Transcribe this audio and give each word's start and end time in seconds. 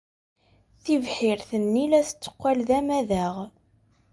Tibḥirt-nni 0.83 1.85
la 1.91 2.01
tetteqqal 2.07 2.59
d 2.67 2.69
amadaɣ. 2.79 3.35